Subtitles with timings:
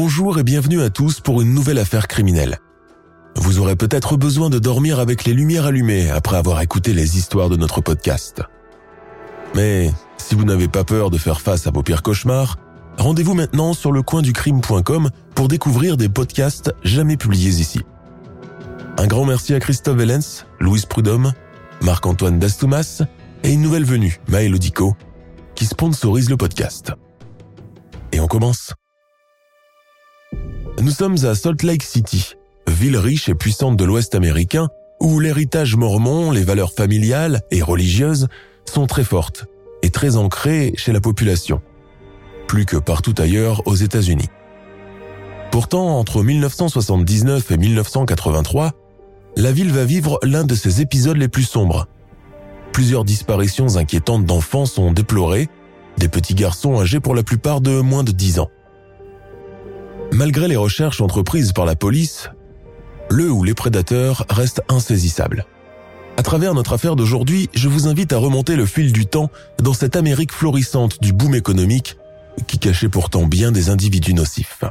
[0.00, 2.60] Bonjour et bienvenue à tous pour une nouvelle affaire criminelle.
[3.34, 7.48] Vous aurez peut-être besoin de dormir avec les lumières allumées après avoir écouté les histoires
[7.48, 8.40] de notre podcast.
[9.56, 12.58] Mais si vous n'avez pas peur de faire face à vos pires cauchemars,
[12.96, 17.80] rendez-vous maintenant sur lecoinducrime.com pour découvrir des podcasts jamais publiés ici.
[18.98, 21.32] Un grand merci à Christophe Vellens, Louise Prudhomme,
[21.82, 23.02] Marc-Antoine Dastoumas
[23.42, 24.96] et une nouvelle venue, Maël Odico,
[25.56, 26.92] qui sponsorise le podcast.
[28.12, 28.74] Et on commence.
[30.80, 32.34] Nous sommes à Salt Lake City,
[32.68, 34.68] ville riche et puissante de l'Ouest américain,
[35.00, 38.28] où l'héritage mormon, les valeurs familiales et religieuses
[38.64, 39.46] sont très fortes
[39.82, 41.62] et très ancrées chez la population,
[42.46, 44.28] plus que partout ailleurs aux États-Unis.
[45.50, 48.70] Pourtant, entre 1979 et 1983,
[49.36, 51.88] la ville va vivre l'un de ses épisodes les plus sombres.
[52.72, 55.48] Plusieurs disparitions inquiétantes d'enfants sont déplorées,
[55.96, 58.50] des petits garçons âgés pour la plupart de moins de 10 ans.
[60.12, 62.30] Malgré les recherches entreprises par la police,
[63.10, 65.46] le ou les prédateurs restent insaisissables.
[66.16, 69.30] À travers notre affaire d'aujourd'hui, je vous invite à remonter le fil du temps
[69.62, 71.96] dans cette Amérique florissante du boom économique
[72.46, 74.64] qui cachait pourtant bien des individus nocifs.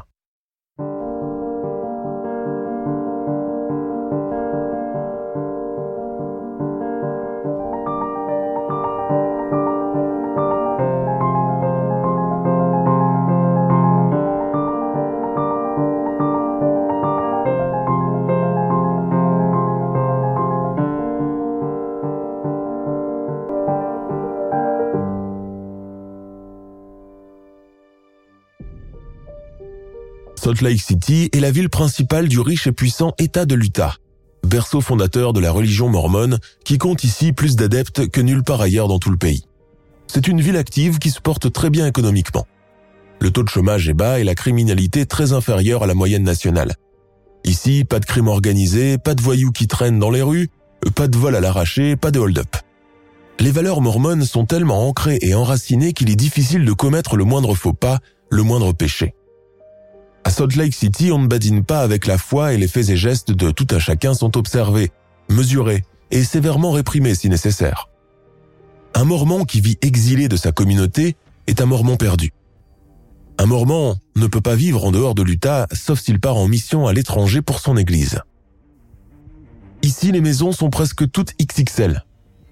[30.47, 33.97] Salt Lake City est la ville principale du riche et puissant État de l'Utah,
[34.45, 38.87] berceau fondateur de la religion mormone qui compte ici plus d'adeptes que nulle part ailleurs
[38.87, 39.43] dans tout le pays.
[40.07, 42.47] C'est une ville active qui se porte très bien économiquement.
[43.19, 46.75] Le taux de chômage est bas et la criminalité très inférieure à la moyenne nationale.
[47.43, 50.47] Ici, pas de crime organisé, pas de voyous qui traînent dans les rues,
[50.95, 52.55] pas de vol à l'arraché, pas de hold-up.
[53.41, 57.53] Les valeurs mormones sont tellement ancrées et enracinées qu'il est difficile de commettre le moindre
[57.53, 59.13] faux pas, le moindre péché.
[60.27, 62.97] À Salt Lake City, on ne badine pas avec la foi et les faits et
[62.97, 64.91] gestes de tout un chacun sont observés,
[65.29, 67.87] mesurés et sévèrement réprimés si nécessaire.
[68.93, 71.15] Un mormon qui vit exilé de sa communauté
[71.47, 72.33] est un mormon perdu.
[73.37, 76.87] Un mormon ne peut pas vivre en dehors de l'Utah sauf s'il part en mission
[76.87, 78.19] à l'étranger pour son église.
[79.81, 82.03] Ici, les maisons sont presque toutes XXL.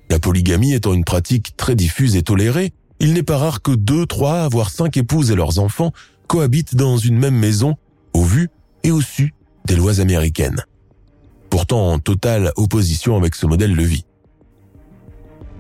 [0.10, 2.72] La polygamie étant une pratique très diffuse et tolérée,
[3.02, 5.92] il n'est pas rare que deux, trois, voire cinq épouses et leurs enfants
[6.28, 7.76] cohabitent dans une même maison,
[8.14, 8.50] au vu
[8.84, 9.34] et au su
[9.66, 10.64] des lois américaines.
[11.50, 14.06] Pourtant en totale opposition avec ce modèle de vie.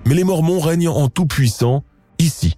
[0.06, 1.84] Mais les Mormons règnent en tout puissant
[2.20, 2.58] ici.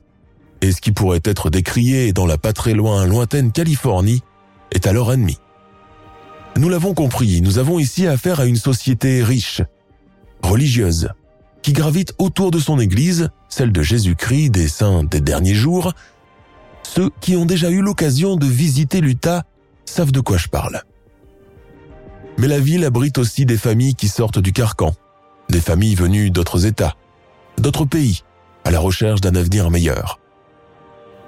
[0.62, 4.22] Et ce qui pourrait être décrié dans la pas très loin lointaine Californie
[4.72, 5.38] est alors ennemi.
[6.58, 9.62] Nous l'avons compris, nous avons ici affaire à une société riche,
[10.42, 11.10] religieuse,
[11.62, 15.94] qui gravite autour de son église, celle de Jésus-Christ des saints des derniers jours,
[16.94, 19.44] ceux qui ont déjà eu l'occasion de visiter l'Utah
[19.86, 20.82] savent de quoi je parle.
[22.38, 24.96] Mais la ville abrite aussi des familles qui sortent du carcan,
[25.50, 26.96] des familles venues d'autres États,
[27.58, 28.24] d'autres pays,
[28.64, 30.20] à la recherche d'un avenir meilleur.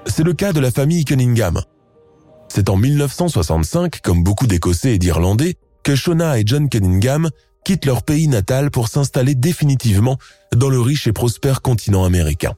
[0.05, 1.61] C'est le cas de la famille Cunningham.
[2.47, 7.29] C'est en 1965, comme beaucoup d'Écossais et d'Irlandais, que Shona et John Cunningham
[7.65, 10.17] quittent leur pays natal pour s'installer définitivement
[10.55, 12.53] dans le riche et prospère continent américain.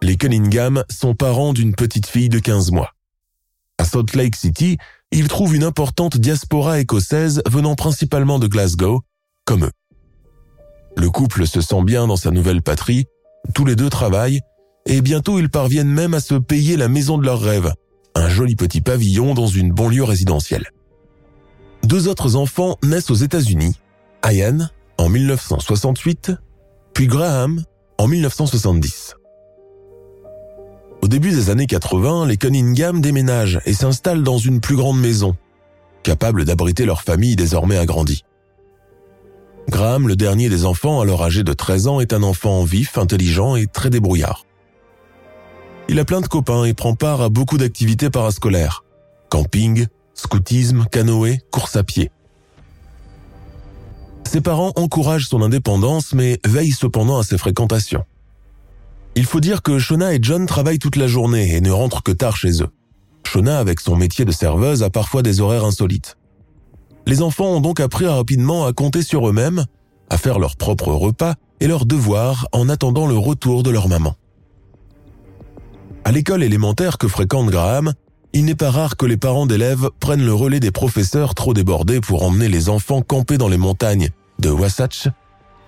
[0.00, 2.92] Les Cunningham sont parents d'une petite fille de 15 mois.
[3.78, 4.78] À Salt Lake City,
[5.10, 9.02] ils trouvent une importante diaspora écossaise venant principalement de Glasgow,
[9.44, 9.72] comme eux.
[10.96, 13.06] Le couple se sent bien dans sa nouvelle patrie,
[13.54, 14.40] tous les deux travaillent,
[14.86, 17.72] et bientôt ils parviennent même à se payer la maison de leurs rêves,
[18.14, 20.70] un joli petit pavillon dans une banlieue résidentielle.
[21.84, 23.76] Deux autres enfants naissent aux États-Unis,
[24.24, 26.32] Ian en 1968,
[26.94, 27.62] puis Graham
[27.98, 29.17] en 1970.
[31.00, 35.36] Au début des années 80, les Cunningham déménagent et s'installent dans une plus grande maison,
[36.02, 38.24] capables d'abriter leur famille désormais agrandie.
[39.68, 43.54] Graham, le dernier des enfants, alors âgé de 13 ans, est un enfant vif, intelligent
[43.54, 44.44] et très débrouillard.
[45.88, 48.84] Il a plein de copains et prend part à beaucoup d'activités parascolaires.
[49.30, 52.10] Camping, scoutisme, canoë, course à pied.
[54.24, 58.04] Ses parents encouragent son indépendance mais veillent cependant à ses fréquentations.
[59.18, 62.12] Il faut dire que Shona et John travaillent toute la journée et ne rentrent que
[62.12, 62.68] tard chez eux.
[63.26, 66.16] Shona, avec son métier de serveuse, a parfois des horaires insolites.
[67.04, 69.64] Les enfants ont donc appris rapidement à compter sur eux-mêmes,
[70.08, 74.14] à faire leurs propres repas et leurs devoirs en attendant le retour de leur maman.
[76.04, 77.94] À l'école élémentaire que fréquente Graham,
[78.34, 82.00] il n'est pas rare que les parents d'élèves prennent le relais des professeurs trop débordés
[82.00, 85.08] pour emmener les enfants camper dans les montagnes de Wasatch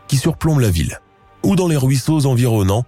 [0.06, 1.00] qui surplombent la ville,
[1.42, 2.84] ou dans les ruisseaux environnants,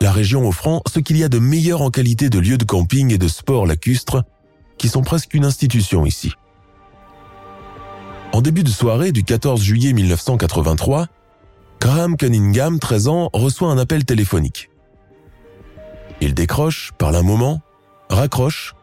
[0.00, 3.12] la région offrant ce qu'il y a de meilleur en qualité de lieux de camping
[3.12, 4.22] et de sport lacustres,
[4.78, 6.32] qui sont presque une institution ici.
[8.32, 11.06] En début de soirée du 14 juillet 1983,
[11.80, 14.70] Graham Cunningham, 13 ans, reçoit un appel téléphonique.
[16.20, 17.60] Il décroche, parle un moment,
[18.08, 18.74] raccroche,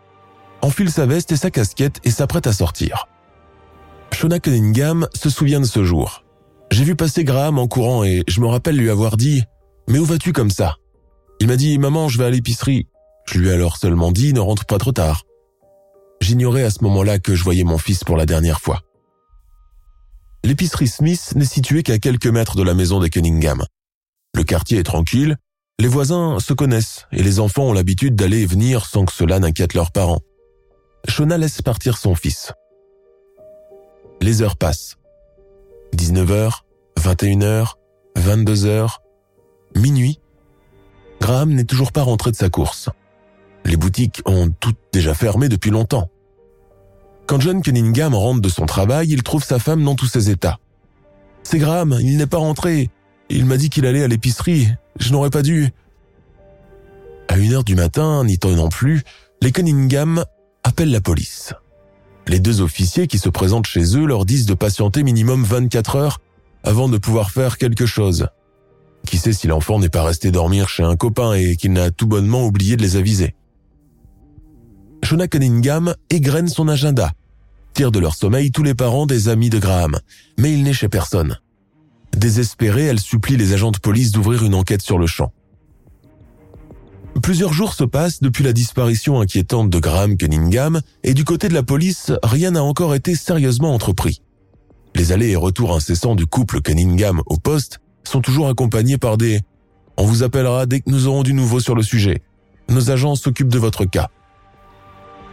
[0.61, 3.07] enfile sa veste et sa casquette et s'apprête à sortir.
[4.13, 6.23] Shona Cunningham se souvient de ce jour.
[6.71, 9.39] J'ai vu passer Graham en courant et je me rappelle lui avoir dit⁇
[9.87, 10.77] Mais où vas-tu comme ça?⁇
[11.41, 12.85] Il m'a dit⁇ Maman, je vais à l'épicerie.
[13.25, 15.23] Je lui ai alors seulement dit⁇ Ne rentre pas trop tard.
[16.21, 18.83] J'ignorais à ce moment-là que je voyais mon fils pour la dernière fois.
[20.43, 23.65] L'épicerie Smith n'est située qu'à quelques mètres de la maison des Cunningham.
[24.35, 25.35] Le quartier est tranquille,
[25.79, 29.39] les voisins se connaissent et les enfants ont l'habitude d'aller et venir sans que cela
[29.39, 30.21] n'inquiète leurs parents.
[31.07, 32.53] Shona laisse partir son fils.
[34.21, 34.99] Les heures passent.
[35.97, 36.59] 19h,
[36.99, 37.73] 21h,
[38.15, 38.97] 22h,
[39.75, 40.19] minuit.
[41.21, 42.89] Graham n'est toujours pas rentré de sa course.
[43.63, 46.09] Les boutiques ont toutes déjà fermé depuis longtemps.
[47.27, 50.57] Quand John Cunningham rentre de son travail, il trouve sa femme dans tous ses états.
[51.43, 52.89] C'est Graham, il n'est pas rentré.
[53.29, 54.67] Il m'a dit qu'il allait à l'épicerie.
[54.99, 55.69] Je n'aurais pas dû.
[57.27, 59.03] À une heure du matin, n'y non plus,
[59.41, 60.25] les Cunningham
[60.63, 61.53] appellent la police.
[62.27, 66.19] Les deux officiers qui se présentent chez eux leur disent de patienter minimum 24 heures
[66.63, 68.27] avant de pouvoir faire quelque chose.
[69.05, 72.07] Qui sait si l'enfant n'est pas resté dormir chez un copain et qu'il n'a tout
[72.07, 73.35] bonnement oublié de les aviser.
[75.03, 77.11] Shona Cunningham égrène son agenda
[77.73, 79.99] tirent de leur sommeil tous les parents des amis de Graham,
[80.37, 81.39] mais il n'est chez personne.
[82.15, 85.31] Désespérée, elle supplie les agents de police d'ouvrir une enquête sur le champ.
[87.21, 91.53] Plusieurs jours se passent depuis la disparition inquiétante de Graham Cunningham et du côté de
[91.53, 94.21] la police, rien n'a encore été sérieusement entrepris.
[94.95, 99.39] Les allers et retours incessants du couple Cunningham au poste sont toujours accompagnés par des⁇
[99.97, 102.21] On vous appellera dès que nous aurons du nouveau sur le sujet.
[102.69, 104.09] Nos agents s'occupent de votre cas.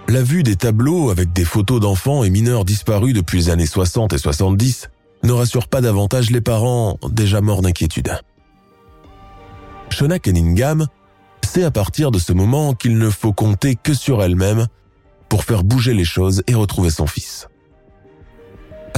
[0.09, 4.15] La vue des tableaux avec des photos d'enfants et mineurs disparus depuis les années 60
[4.15, 4.88] et 70
[5.23, 8.11] ne rassure pas davantage les parents déjà morts d'inquiétude.
[9.91, 10.87] Shona Cunningham
[11.44, 14.67] sait à partir de ce moment qu'il ne faut compter que sur elle-même
[15.29, 17.49] pour faire bouger les choses et retrouver son fils.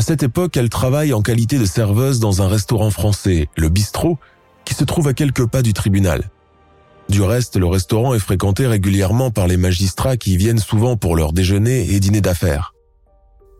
[0.00, 4.17] À cette époque, elle travaille en qualité de serveuse dans un restaurant français, le Bistrot,
[4.64, 6.31] qui se trouve à quelques pas du tribunal.
[7.11, 11.35] Du reste, le restaurant est fréquenté régulièrement par les magistrats qui viennent souvent pour leur
[11.35, 12.73] déjeuner et dîner d'affaires.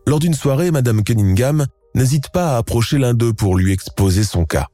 [0.07, 4.45] Lors d'une soirée, Madame Cunningham n'hésite pas à approcher l'un d'eux pour lui exposer son
[4.45, 4.65] cas.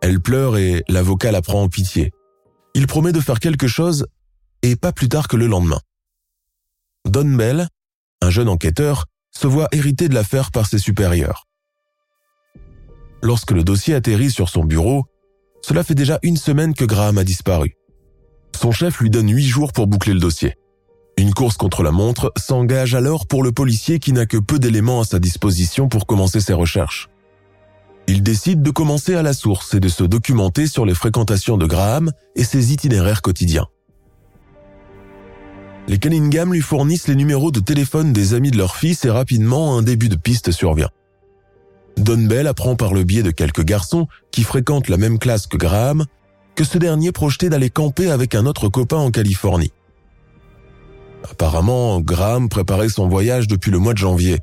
[0.00, 2.12] Elle pleure et l'avocat la prend en pitié.
[2.72, 4.06] Il promet de faire quelque chose
[4.62, 5.80] et pas plus tard que le lendemain.
[7.06, 7.68] Don Bell,
[8.22, 11.46] un jeune enquêteur, se voit hérité de l'affaire par ses supérieurs.
[13.22, 15.04] Lorsque le dossier atterrit sur son bureau,
[15.62, 17.76] cela fait déjà une semaine que Graham a disparu.
[18.54, 20.56] Son chef lui donne huit jours pour boucler le dossier.
[21.16, 25.00] Une course contre la montre s'engage alors pour le policier qui n'a que peu d'éléments
[25.00, 27.08] à sa disposition pour commencer ses recherches.
[28.08, 31.66] Il décide de commencer à la source et de se documenter sur les fréquentations de
[31.66, 33.68] Graham et ses itinéraires quotidiens.
[35.92, 39.76] Les Cunningham lui fournissent les numéros de téléphone des amis de leur fils et rapidement
[39.76, 40.88] un début de piste survient.
[41.98, 45.58] Don Bell apprend par le biais de quelques garçons qui fréquentent la même classe que
[45.58, 46.06] Graham
[46.54, 49.74] que ce dernier projetait d'aller camper avec un autre copain en Californie.
[51.30, 54.38] Apparemment, Graham préparait son voyage depuis le mois de janvier.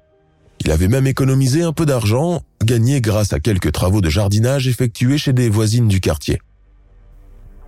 [0.64, 5.18] Il avait même économisé un peu d'argent, gagné grâce à quelques travaux de jardinage effectués
[5.18, 6.40] chez des voisines du quartier.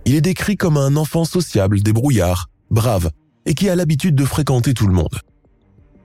[0.04, 3.10] Il est décrit comme un enfant sociable, débrouillard, brave,
[3.46, 5.18] et qui a l'habitude de fréquenter tout le monde.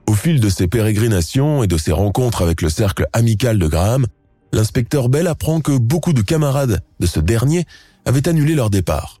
[0.06, 4.06] Au fil de ses pérégrinations et de ses rencontres avec le cercle amical de Graham,
[4.52, 7.64] l'inspecteur Bell apprend que beaucoup de camarades de ce dernier
[8.06, 9.20] avaient annulé leur départ.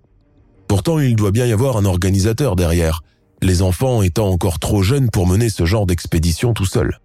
[0.66, 3.02] Pourtant, il doit bien y avoir un organisateur derrière,
[3.42, 6.98] les enfants étant encore trop jeunes pour mener ce genre d'expédition tout seuls.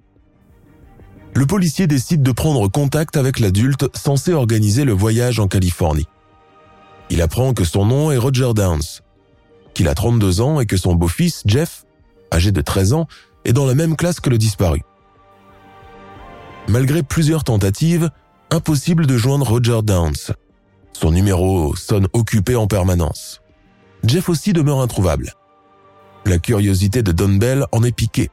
[1.36, 6.08] le policier décide de prendre contact avec l'adulte censé organiser le voyage en Californie.
[7.10, 9.02] Il apprend que son nom est Roger Downs,
[9.74, 11.86] qu'il a 32 ans et que son beau-fils, Jeff,
[12.32, 13.08] âgé de 13 ans,
[13.46, 14.82] est dans la même classe que le disparu.
[16.68, 18.10] Malgré plusieurs tentatives,
[18.50, 20.34] impossible de joindre Roger Downs.
[20.94, 23.42] Son numéro sonne occupé en permanence.
[24.06, 25.34] Jeff aussi demeure introuvable.
[26.26, 28.30] La curiosité de Don Bell en est piquée.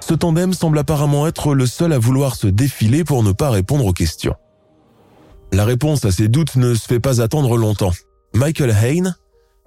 [0.00, 3.86] Ce tandem semble apparemment être le seul à vouloir se défiler pour ne pas répondre
[3.86, 4.34] aux questions.
[5.52, 7.92] La réponse à ces doutes ne se fait pas attendre longtemps.
[8.34, 9.14] Michael Hain,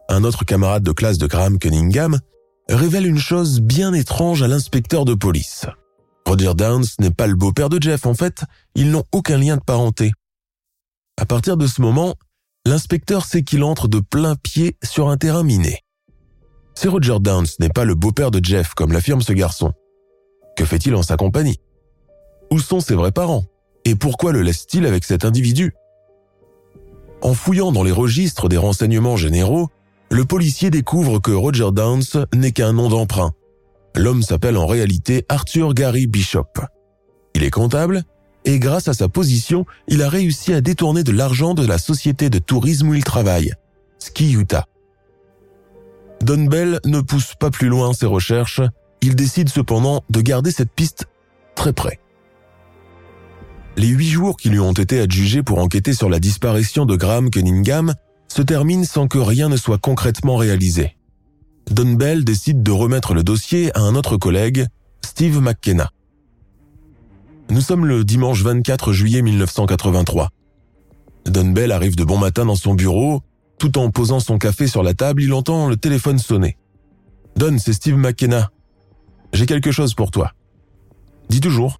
[0.10, 2.20] un autre camarade de classe de Graham Cunningham,
[2.70, 5.66] révèle une chose bien étrange à l'inspecteur de police.
[6.26, 8.44] Roger Downs n'est pas le beau-père de Jeff, en fait,
[8.74, 10.12] ils n'ont aucun lien de parenté.
[11.18, 12.16] À partir de ce moment,
[12.66, 15.82] l'inspecteur sait qu'il entre de plein pied sur un terrain miné.
[16.74, 19.72] Si Roger Downs n'est pas le beau-père de Jeff, comme l'affirme ce garçon,
[20.58, 21.60] que fait-il en sa compagnie?
[22.52, 23.46] Où sont ses vrais parents?
[23.86, 25.74] Et pourquoi le laisse-t-il avec cet individu?
[27.22, 29.70] En fouillant dans les registres des renseignements généraux,
[30.12, 33.34] le policier découvre que Roger Downs n'est qu'un nom d'emprunt,
[33.96, 36.52] L'homme s'appelle en réalité Arthur Gary Bishop.
[37.34, 38.04] Il est comptable
[38.44, 42.30] et grâce à sa position, il a réussi à détourner de l'argent de la société
[42.30, 43.54] de tourisme où il travaille,
[44.00, 44.66] Ski Utah.
[46.22, 48.62] Don Bell ne pousse pas plus loin ses recherches,
[49.02, 51.06] il décide cependant de garder cette piste
[51.56, 52.00] très près.
[53.78, 57.30] Les huit jours qui lui ont été adjugés pour enquêter sur la disparition de Graham
[57.30, 57.94] Cunningham
[58.36, 60.98] se terminent sans que rien ne soit concrètement réalisé.
[61.72, 64.68] Don Bell décide de remettre le dossier à un autre collègue,
[65.06, 65.90] Steve McKenna.
[67.50, 70.32] Nous sommes le dimanche 24 juillet 1983.
[71.28, 73.22] Don Bell arrive de bon matin dans son bureau.
[73.58, 76.58] Tout en posant son café sur la table, il entend le téléphone sonner.
[77.38, 78.52] Don, c'est Steve McKenna.
[79.32, 80.34] J'ai quelque chose pour toi.
[81.30, 81.80] Dis toujours.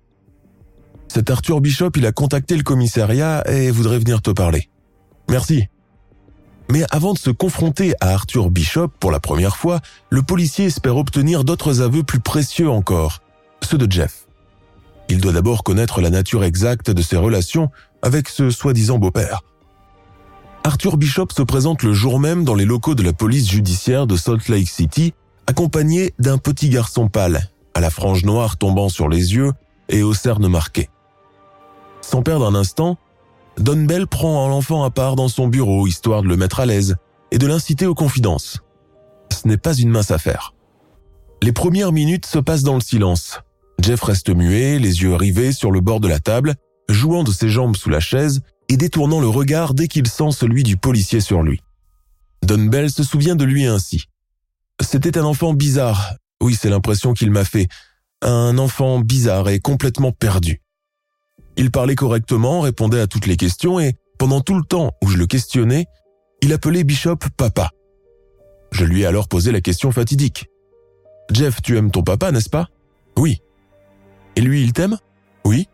[1.10, 4.70] Cet Arthur Bishop, il a contacté le commissariat et voudrait venir te parler.
[5.30, 5.68] Merci.
[6.70, 10.98] Mais avant de se confronter à Arthur Bishop pour la première fois, le policier espère
[10.98, 13.22] obtenir d'autres aveux plus précieux encore,
[13.62, 14.26] ceux de Jeff.
[15.10, 17.70] Il doit d'abord connaître la nature exacte de ses relations
[18.02, 19.42] avec ce soi-disant beau-père.
[20.64, 24.18] Arthur Bishop se présente le jour même dans les locaux de la police judiciaire de
[24.18, 25.14] Salt Lake City,
[25.46, 29.52] accompagné d'un petit garçon pâle, à la frange noire tombant sur les yeux
[29.90, 30.90] et aux cernes marquées.
[32.02, 32.98] Sans perdre un instant,
[33.58, 36.96] Don Bell prend l'enfant à part dans son bureau histoire de le mettre à l'aise
[37.32, 38.60] et de l'inciter aux confidences.
[39.32, 40.54] Ce n'est pas une mince affaire.
[41.42, 43.40] Les premières minutes se passent dans le silence.
[43.82, 46.56] Jeff reste muet, les yeux rivés sur le bord de la table,
[46.90, 50.64] jouant de ses jambes sous la chaise et détournant le regard dès qu'il sent celui
[50.64, 51.62] du policier sur lui.
[52.44, 54.06] Don Bell se souvient de lui ainsi.
[54.82, 56.16] C'était un enfant bizarre.
[56.42, 57.68] Oui, c'est l'impression qu'il m'a fait.
[58.22, 60.62] Un enfant bizarre et complètement perdu.
[61.58, 65.18] Il parlait correctement, répondait à toutes les questions et, pendant tout le temps où je
[65.18, 65.86] le questionnais,
[66.42, 67.70] il appelait Bishop papa.
[68.72, 70.50] Je lui ai alors posé la question fatidique.
[71.32, 72.68] Jeff, tu aimes ton papa, n'est-ce pas?
[73.18, 73.42] Oui.
[74.36, 74.98] Et lui, il t'aime?
[75.46, 75.68] Oui.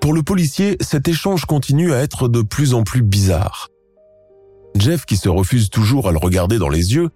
[0.00, 3.68] Pour le policier, cet échange continue à être de plus en plus bizarre.
[4.74, 7.10] Jeff, qui se refuse toujours à le regarder dans les yeux,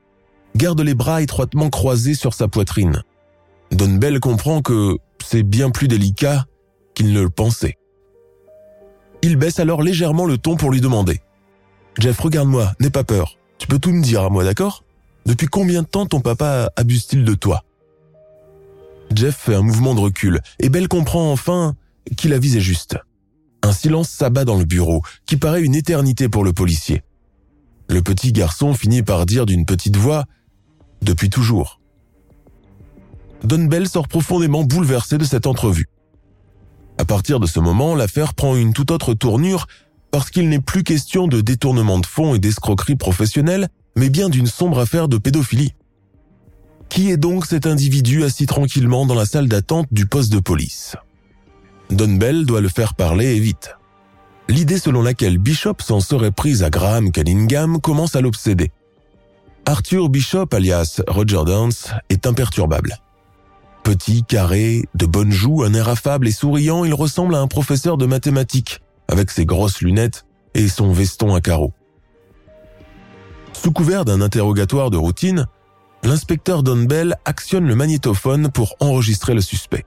[0.54, 3.02] garde les bras étroitement croisés sur sa poitrine.
[3.71, 6.44] Don Bell comprend que c'est bien plus délicat
[6.95, 7.77] qu'il ne le pensait.
[9.23, 11.21] Il baisse alors légèrement le ton pour lui demander.
[11.99, 13.37] Jeff, regarde-moi, n'aie pas peur.
[13.59, 14.85] Tu peux tout me dire à moi, d'accord?
[15.27, 17.65] Depuis combien de temps ton papa abuse-t-il de toi?
[19.15, 21.75] Jeff fait un mouvement de recul et Belle comprend enfin
[22.17, 22.99] qu'il a visé juste.
[23.63, 27.03] Un silence s'abat dans le bureau, qui paraît une éternité pour le policier.
[27.89, 30.25] Le petit garçon finit par dire d'une petite voix
[31.03, 31.81] «Depuis toujours».
[33.45, 35.89] Don Bell sort profondément bouleversé de cette entrevue.
[36.99, 39.67] À partir de ce moment, l'affaire prend une toute autre tournure
[40.11, 44.47] parce qu'il n'est plus question de détournement de fonds et d'escroquerie professionnelle, mais bien d'une
[44.47, 45.75] sombre affaire de pédophilie.
[46.89, 50.95] Qui est donc cet individu assis tranquillement dans la salle d'attente du poste de police?
[51.91, 53.75] Don Bell doit le faire parler et vite.
[54.49, 58.71] L'idée selon laquelle Bishop s'en serait prise à Graham Cunningham commence à l'obséder.
[59.67, 62.99] Arthur Bishop, alias Roger Dance, est imperturbable.
[63.85, 67.99] Petit, carré, de bonnes joues, un air affable et souriant, il ressemble à un professeur
[67.99, 70.25] de mathématiques, avec ses grosses lunettes
[70.55, 71.75] et son veston à carreaux.
[73.53, 75.47] Sous couvert d'un interrogatoire de routine,
[76.03, 79.85] l'inspecteur Don Bell actionne le magnétophone pour enregistrer le suspect.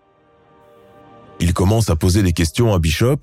[1.39, 3.21] Il commence à poser des questions à Bishop,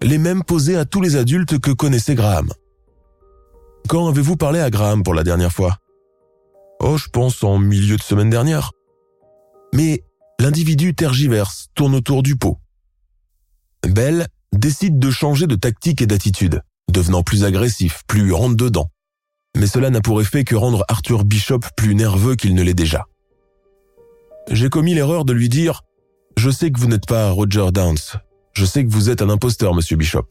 [0.00, 2.50] les mêmes posées à tous les adultes que connaissait Graham.
[3.88, 5.76] Quand avez-vous parlé à Graham pour la dernière fois
[6.80, 8.72] Oh, je pense en milieu de semaine dernière.
[9.72, 10.02] Mais
[10.40, 12.58] L'individu tergiverse, tourne autour du pot,
[13.88, 18.90] Bell décide de changer de tactique et d'attitude, devenant plus agressif, plus rentre-dedans.
[19.56, 23.04] Mais cela n'a pour effet que rendre Arthur Bishop plus nerveux qu'il ne l'est déjà.
[24.50, 25.82] J'ai commis l'erreur de lui dire⁇
[26.42, 28.18] Je sais que vous n'êtes pas Roger Downs.
[28.52, 30.26] Je sais que vous êtes un imposteur, monsieur Bishop.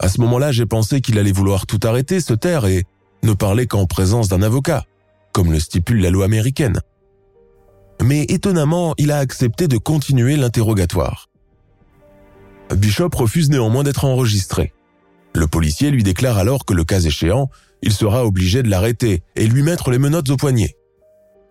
[0.00, 2.84] À ce moment-là, j'ai pensé qu'il allait vouloir tout arrêter, se taire et
[3.22, 4.84] ne parler qu'en présence d'un avocat,
[5.32, 6.80] comme le stipule la loi américaine.
[8.02, 11.28] Mais étonnamment, il a accepté de continuer l'interrogatoire.
[12.74, 14.72] Bishop refuse néanmoins d'être enregistré.
[15.34, 17.50] Le policier lui déclare alors que le cas échéant,
[17.82, 20.76] il sera obligé de l'arrêter et lui mettre les menottes au poignet.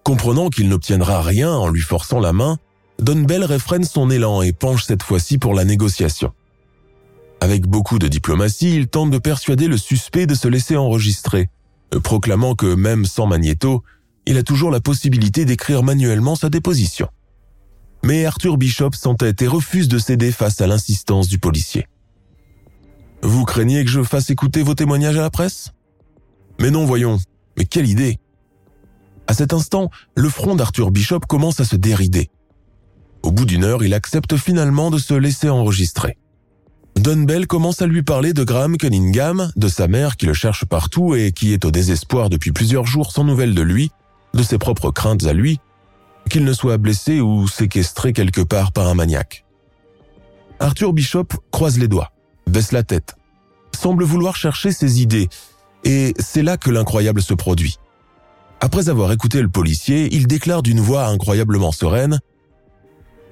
[0.04, 2.58] Comprenant qu'il n'obtiendra rien en lui forçant la main,
[3.00, 6.32] Don Bell réfrène son élan et penche cette fois-ci pour la négociation.
[7.39, 11.50] Avec beaucoup de diplomatie, il tente de persuader le suspect de se laisser enregistrer,
[12.04, 13.84] proclamant que même sans magnéto,
[14.27, 17.07] il a toujours la possibilité d'écrire manuellement sa déposition.
[18.03, 21.88] Mais Arthur Bishop s'entête et refuse de céder face à l'insistance du policier.
[23.24, 25.72] Vous craignez que je fasse écouter vos témoignages à la presse?
[26.60, 27.19] Mais non, voyons.
[27.57, 28.19] Mais quelle idée
[29.27, 32.29] À cet instant, le front d'Arthur Bishop commence à se dérider.
[33.24, 36.17] Au bout d'une heure, il accepte finalement de se laisser enregistrer.
[36.98, 40.65] Don Bell commence à lui parler de Graham Cunningham, de sa mère qui le cherche
[40.65, 43.91] partout et qui est au désespoir depuis plusieurs jours sans nouvelles de lui,
[44.34, 45.60] de ses propres craintes à lui,
[46.29, 49.46] qu'il ne soit blessé ou séquestré quelque part par un maniaque.
[50.60, 52.12] Arthur Bishop croise les doigts,
[52.48, 53.15] baisse la tête,
[53.75, 55.29] semble vouloir chercher ses idées,
[55.84, 57.77] et c'est là que l'incroyable se produit.
[58.60, 62.19] Après avoir écouté le policier, il déclare d'une voix incroyablement sereine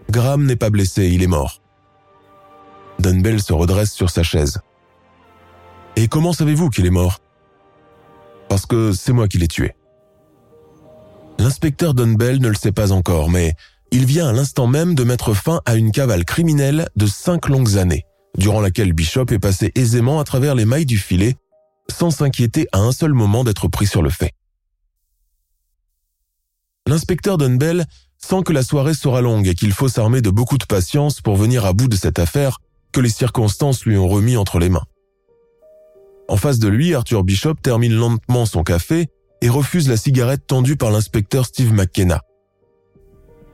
[0.10, 1.62] Graham n'est pas blessé, il est mort.
[3.00, 4.62] Dunbell se redresse sur sa chaise.
[5.96, 7.20] Et comment savez-vous qu'il est mort
[8.50, 9.74] Parce que c'est moi qui l'ai tué.
[11.40, 13.54] L'inspecteur Dunbell ne le sait pas encore, mais
[13.92, 17.78] il vient à l'instant même de mettre fin à une cavale criminelle de cinq longues
[17.78, 18.06] années,
[18.38, 21.36] durant laquelle Bishop est passé aisément à travers les mailles du filet,
[21.90, 24.32] sans s'inquiéter à un seul moment d'être pris sur le fait.
[26.88, 27.86] L'inspecteur Dunbell
[28.18, 31.36] sent que la soirée sera longue et qu'il faut s'armer de beaucoup de patience pour
[31.36, 32.60] venir à bout de cette affaire
[32.92, 34.86] que les circonstances lui ont remis entre les mains.
[36.28, 39.10] En face de lui, Arthur Bishop termine lentement son café
[39.42, 42.22] et refuse la cigarette tendue par l'inspecteur Steve McKenna.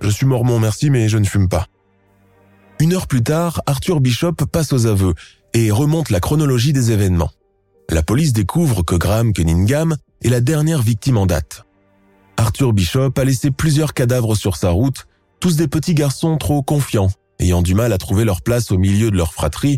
[0.01, 1.67] Je suis mormon, merci, mais je ne fume pas.
[2.79, 5.13] Une heure plus tard, Arthur Bishop passe aux aveux
[5.53, 7.31] et remonte la chronologie des événements.
[7.89, 11.65] La police découvre que Graham Cunningham est la dernière victime en date.
[12.37, 15.05] Arthur Bishop a laissé plusieurs cadavres sur sa route,
[15.39, 19.11] tous des petits garçons trop confiants, ayant du mal à trouver leur place au milieu
[19.11, 19.77] de leur fratrie,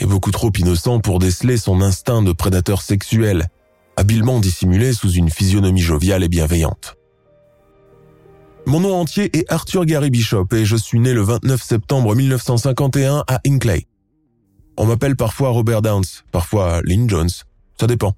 [0.00, 3.48] et beaucoup trop innocents pour déceler son instinct de prédateur sexuel,
[3.96, 6.96] habilement dissimulé sous une physionomie joviale et bienveillante.
[8.66, 13.24] Mon nom entier est Arthur Gary Bishop et je suis né le 29 septembre 1951
[13.26, 13.86] à Inclay.
[14.76, 17.30] On m'appelle parfois Robert Downs, parfois Lynn Jones,
[17.78, 18.14] ça dépend.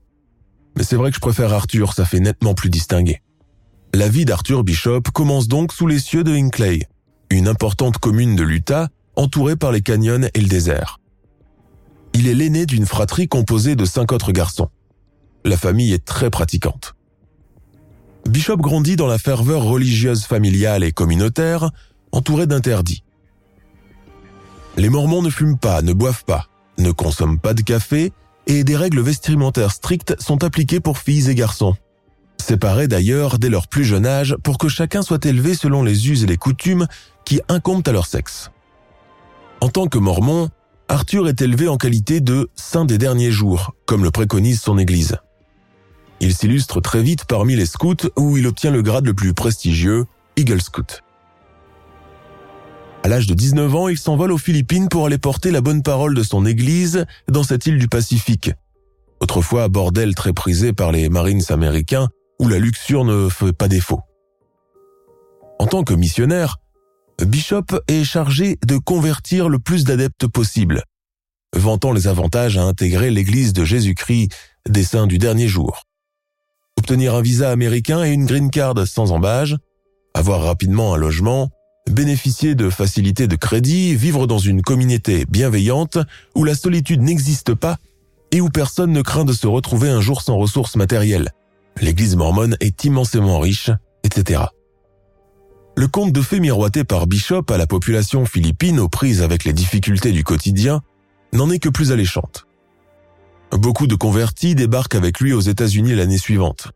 [0.76, 3.22] Mais c'est vrai que je préfère Arthur, ça fait nettement plus distingué.
[3.94, 6.80] La vie d'Arthur Bishop commence donc sous les cieux de Hinckley,
[7.30, 11.00] une importante commune de l'Utah entourée par les canyons et le désert.
[12.12, 14.68] Il est l'aîné d'une fratrie composée de cinq autres garçons.
[15.44, 16.94] La famille est très pratiquante.
[18.26, 21.70] Bishop grandit dans la ferveur religieuse familiale et communautaire,
[22.12, 23.04] entouré d'interdits.
[24.76, 26.46] Les Mormons ne fument pas, ne boivent pas,
[26.78, 28.12] ne consomment pas de café
[28.46, 31.76] et des règles vestimentaires strictes sont appliquées pour filles et garçons
[32.44, 36.22] séparés d'ailleurs dès leur plus jeune âge pour que chacun soit élevé selon les us
[36.22, 36.86] et les coutumes
[37.24, 38.50] qui incombent à leur sexe.
[39.60, 40.50] En tant que mormon,
[40.88, 45.16] Arthur est élevé en qualité de saint des derniers jours, comme le préconise son église.
[46.20, 50.06] Il s'illustre très vite parmi les scouts où il obtient le grade le plus prestigieux,
[50.36, 51.02] Eagle Scout.
[53.02, 56.14] À l'âge de 19 ans, il s'envole aux Philippines pour aller porter la bonne parole
[56.14, 58.52] de son église dans cette île du Pacifique,
[59.20, 62.08] autrefois bordel très prisé par les Marines américains
[62.40, 64.00] où la luxure ne fait pas défaut.
[65.58, 66.56] En tant que missionnaire,
[67.22, 70.82] Bishop est chargé de convertir le plus d'adeptes possible,
[71.54, 74.32] vantant les avantages à intégrer l'Église de Jésus-Christ
[74.68, 75.82] des saints du dernier jour.
[76.84, 79.56] Obtenir un visa américain et une green card sans embâge,
[80.12, 81.48] avoir rapidement un logement,
[81.90, 85.96] bénéficier de facilités de crédit, vivre dans une communauté bienveillante
[86.34, 87.78] où la solitude n'existe pas
[88.32, 91.30] et où personne ne craint de se retrouver un jour sans ressources matérielles
[91.80, 93.70] l'église mormone est immensément riche,
[94.02, 94.42] etc.
[95.76, 99.54] Le conte de fées miroité par Bishop à la population philippine aux prises avec les
[99.54, 100.82] difficultés du quotidien
[101.32, 102.46] n'en est que plus alléchante.
[103.52, 106.68] Beaucoup de convertis débarquent avec lui aux États-Unis l'année suivante.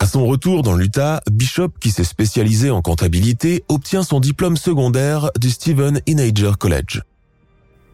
[0.00, 5.30] À son retour dans l'Utah, Bishop, qui s'est spécialisé en comptabilité, obtient son diplôme secondaire
[5.38, 7.02] du Stephen Inager College.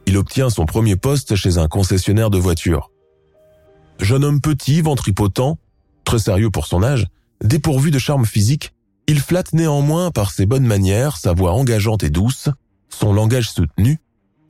[0.06, 2.90] il obtient son premier poste chez un concessionnaire de voitures.
[4.00, 5.56] Jeune homme petit, ventripotent,
[6.04, 7.06] très sérieux pour son âge,
[7.42, 8.74] dépourvu de charme physique,
[9.06, 12.50] il flatte néanmoins par ses bonnes manières, sa voix engageante et douce,
[12.90, 13.98] son langage soutenu,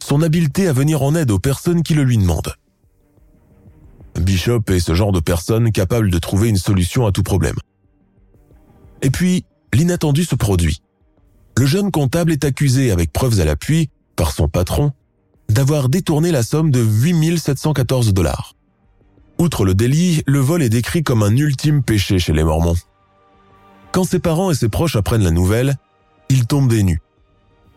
[0.02, 2.54] son habileté à venir en aide aux personnes qui le lui demandent.
[4.18, 7.56] Bishop est ce genre de personne capable de trouver une solution à tout problème.
[9.02, 10.80] Et puis, l'inattendu se produit.
[11.56, 14.92] Le jeune comptable est accusé avec preuves à l'appui par son patron
[15.48, 18.54] d'avoir détourné la somme de 8714 dollars.
[19.38, 22.76] Outre le délit, le vol est décrit comme un ultime péché chez les Mormons.
[23.92, 25.76] Quand ses parents et ses proches apprennent la nouvelle,
[26.28, 27.02] ils tombent des nues.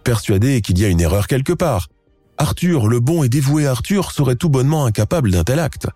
[0.03, 1.89] Persuadés qu'il y a une erreur quelque part,
[2.37, 5.87] Arthur, le bon et dévoué Arthur, serait tout bonnement incapable d'un tel acte.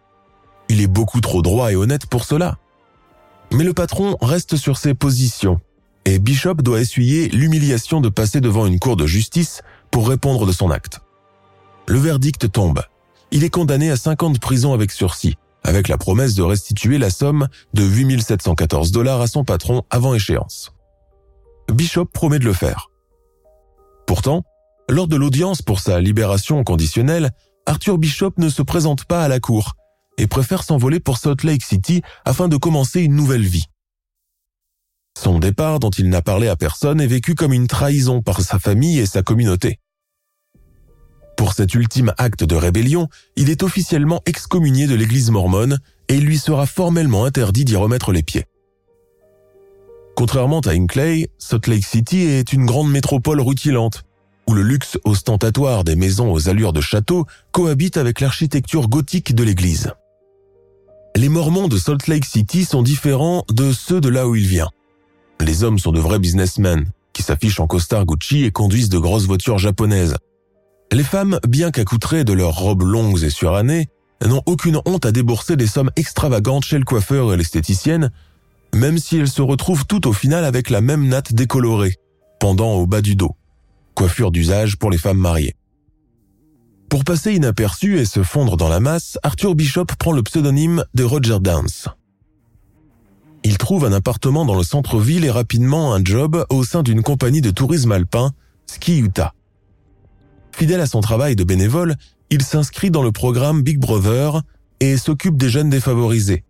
[0.71, 2.57] Il est beaucoup trop droit et honnête pour cela.
[3.51, 5.59] Mais le patron reste sur ses positions,
[6.05, 10.53] et Bishop doit essuyer l'humiliation de passer devant une cour de justice pour répondre de
[10.53, 11.01] son acte.
[11.89, 12.81] Le verdict tombe.
[13.31, 16.99] Il est condamné à 50 ans de prison avec sursis, avec la promesse de restituer
[16.99, 20.71] la somme de 8714 dollars à son patron avant échéance.
[21.69, 22.91] Bishop promet de le faire.
[24.07, 24.45] Pourtant,
[24.87, 27.31] lors de l'audience pour sa libération conditionnelle,
[27.65, 29.75] Arthur Bishop ne se présente pas à la cour
[30.21, 33.65] et préfère s'envoler pour Salt Lake City afin de commencer une nouvelle vie.
[35.19, 38.59] Son départ, dont il n'a parlé à personne, est vécu comme une trahison par sa
[38.59, 39.79] famille et sa communauté.
[41.37, 46.25] Pour cet ultime acte de rébellion, il est officiellement excommunié de l'église mormone et il
[46.25, 48.45] lui sera formellement interdit d'y remettre les pieds.
[50.15, 54.03] Contrairement à Hinckley, Salt Lake City est une grande métropole rutilante,
[54.47, 59.43] où le luxe ostentatoire des maisons aux allures de château cohabite avec l'architecture gothique de
[59.43, 59.91] l'église.
[61.15, 64.69] Les Mormons de Salt Lake City sont différents de ceux de là où il vient.
[65.39, 69.25] Les hommes sont de vrais businessmen, qui s'affichent en costard Gucci et conduisent de grosses
[69.25, 70.15] voitures japonaises,
[70.93, 73.87] les femmes, bien qu'accoutrées de leurs robes longues et surannées,
[74.25, 78.11] n'ont aucune honte à débourser des sommes extravagantes chez le coiffeur et l'esthéticienne,
[78.75, 81.95] même si elles se retrouvent toutes au final avec la même natte décolorée,
[82.41, 83.37] pendant au bas du dos,
[83.95, 85.55] coiffure d'usage pour les femmes mariées.
[86.91, 91.05] Pour passer inaperçu et se fondre dans la masse, Arthur Bishop prend le pseudonyme de
[91.05, 91.87] Roger Dance.
[93.45, 97.39] Il trouve un appartement dans le centre-ville et rapidement un job au sein d'une compagnie
[97.39, 98.31] de tourisme alpin,
[98.65, 99.33] Ski Utah.
[100.51, 101.95] Fidèle à son travail de bénévole,
[102.29, 104.41] il s'inscrit dans le programme Big Brother
[104.81, 106.43] et s'occupe des jeunes défavorisés,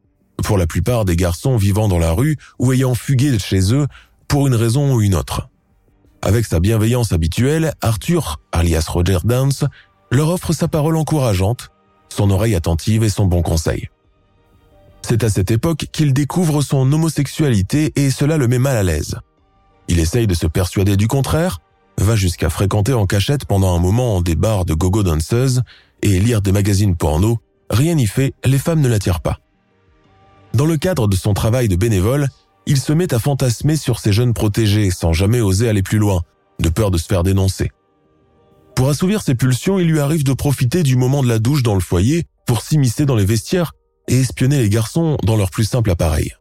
[0.44, 3.86] pour la plupart des garçons vivant dans la rue ou ayant fugué de chez eux
[4.28, 5.50] pour une raison ou une autre.
[6.24, 9.66] Avec sa bienveillance habituelle, Arthur, alias Roger Dance,
[10.12, 11.72] leur offre sa parole encourageante,
[12.10, 13.90] son oreille attentive et son bon conseil.
[15.02, 19.18] C'est à cette époque qu'il découvre son homosexualité et cela le met mal à l'aise.
[19.88, 21.60] Il essaye de se persuader du contraire,
[21.98, 25.64] va jusqu'à fréquenter en cachette pendant un moment des bars de gogo danseuses
[26.02, 29.40] et lire des magazines porno, rien n'y fait, les femmes ne l'attirent pas.
[30.54, 32.28] Dans le cadre de son travail de bénévole,
[32.66, 36.22] il se met à fantasmer sur ses jeunes protégés sans jamais oser aller plus loin,
[36.60, 37.72] de peur de se faire dénoncer.
[38.82, 41.76] Pour assouvir ses pulsions, il lui arrive de profiter du moment de la douche dans
[41.76, 43.74] le foyer pour s'immiscer dans les vestiaires
[44.08, 46.34] et espionner les garçons dans leur plus simple appareil.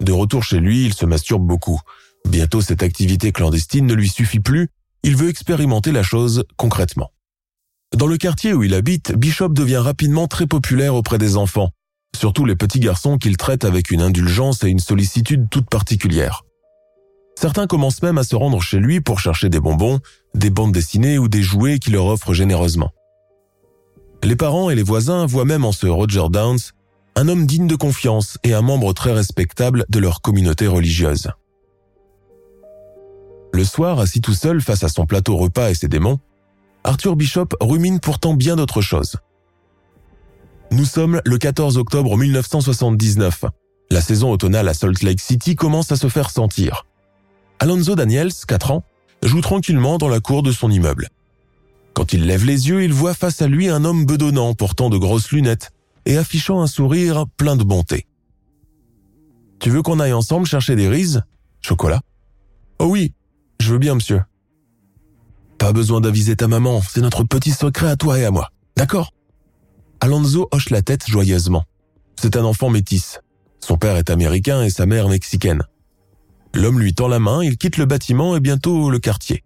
[0.00, 1.78] De retour chez lui, il se masturbe beaucoup,
[2.26, 4.70] Bientôt cette activité clandestine ne lui suffit plus,
[5.02, 7.12] il veut expérimenter la chose concrètement.
[7.94, 11.72] Dans le quartier où il habite, Bishop devient rapidement très populaire auprès des enfants,
[12.16, 16.46] surtout les petits garçons qu'il traite avec une indulgence et une sollicitude toute particulière.
[17.38, 20.00] Certains commencent même à se rendre chez lui pour chercher des bonbons,
[20.36, 22.92] des bandes dessinées ou des jouets qu'il leur offre généreusement.
[24.22, 26.58] Les parents et les voisins voient même en ce Roger Downs
[27.16, 31.30] un homme digne de confiance et un membre très respectable de leur communauté religieuse.
[33.52, 36.20] Le soir, assis tout seul face à son plateau repas et ses démons,
[36.84, 39.16] Arthur Bishop rumine pourtant bien d'autres choses.
[40.70, 43.46] Nous sommes le 14 octobre 1979.
[43.90, 46.84] La saison automnale à Salt Lake City commence à se faire sentir.
[47.60, 48.84] Alonzo Daniels, 4 ans,
[49.26, 51.08] joue tranquillement dans la cour de son immeuble.
[51.94, 54.98] Quand il lève les yeux, il voit face à lui un homme bedonnant portant de
[54.98, 55.72] grosses lunettes
[56.04, 58.06] et affichant un sourire plein de bonté.
[59.58, 61.22] Tu veux qu'on aille ensemble chercher des rises?
[61.62, 62.00] Chocolat?
[62.78, 63.14] Oh oui,
[63.60, 64.22] je veux bien, monsieur.
[65.58, 68.50] Pas besoin d'aviser ta maman, c'est notre petit secret à toi et à moi.
[68.76, 69.12] D'accord?
[70.00, 71.64] Alonso hoche la tête joyeusement.
[72.20, 73.20] C'est un enfant métis.
[73.60, 75.62] Son père est américain et sa mère mexicaine.
[76.56, 79.44] L'homme lui tend la main, il quitte le bâtiment et bientôt le quartier.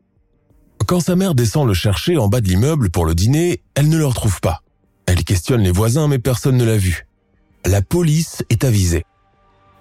[0.86, 3.98] Quand sa mère descend le chercher en bas de l'immeuble pour le dîner, elle ne
[3.98, 4.62] le retrouve pas.
[5.06, 7.08] Elle questionne les voisins mais personne ne l'a vu.
[7.66, 9.04] La police est avisée.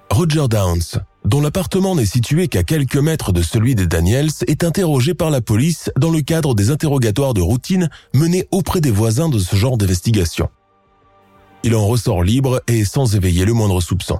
[0.10, 5.14] Roger Downs, dont l'appartement n'est situé qu'à quelques mètres de celui des Daniels, est interrogé
[5.14, 9.38] par la police dans le cadre des interrogatoires de routine menés auprès des voisins de
[9.38, 10.50] ce genre d'investigation.
[11.64, 14.20] Il en ressort libre et sans éveiller le moindre soupçon.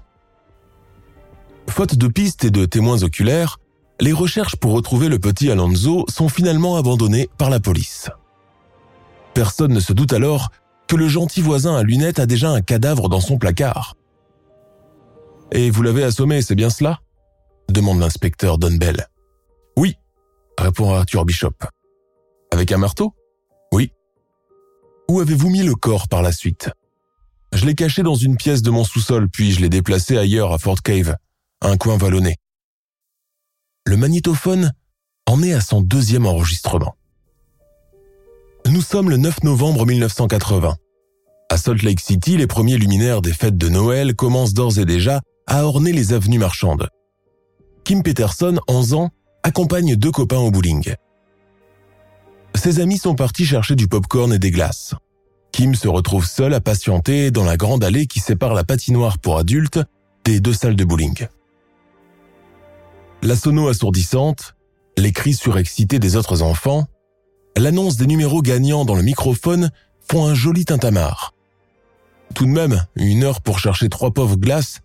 [1.70, 3.58] Faute de pistes et de témoins oculaires,
[4.02, 8.10] les recherches pour retrouver le petit Alonso sont finalement abandonnées par la police.
[9.34, 10.50] Personne ne se doute alors
[10.88, 13.96] que le gentil voisin à lunettes a déjà un cadavre dans son placard.
[15.52, 17.00] Et vous l'avez assommé, c'est bien cela?
[17.70, 19.08] demande l'inspecteur Dunbell.
[19.78, 19.96] Oui,
[20.58, 21.56] répond Arthur Bishop.
[22.52, 23.14] Avec un marteau?
[23.72, 23.94] Oui.
[25.08, 26.72] Où avez-vous mis le corps par la suite?
[27.54, 30.58] Je l'ai caché dans une pièce de mon sous-sol, puis je l'ai déplacé ailleurs à
[30.58, 31.16] Fort Cave,
[31.62, 32.36] un coin vallonné.
[33.86, 34.72] Le magnétophone
[35.28, 36.96] en est à son deuxième enregistrement.
[38.66, 40.76] Nous sommes le 9 novembre 1980.
[41.52, 45.22] À Salt Lake City, les premiers luminaires des fêtes de Noël commencent d'ores et déjà
[45.48, 46.88] à orner les avenues marchandes.
[47.84, 49.10] Kim Peterson, 11 ans,
[49.44, 50.94] accompagne deux copains au bowling.
[52.56, 54.94] Ses amis sont partis chercher du popcorn et des glaces.
[55.52, 59.38] Kim se retrouve seul à patienter dans la grande allée qui sépare la patinoire pour
[59.38, 59.80] adultes
[60.26, 61.28] des deux salles de bowling.
[63.22, 64.56] La sono assourdissante,
[64.98, 66.88] les cris surexcités des autres enfants,
[67.58, 71.34] l'annonce des numéros gagnants dans le microphone font un joli tintamarre.
[72.34, 74.80] Tout de même, une heure pour chercher trois pauvres glaces,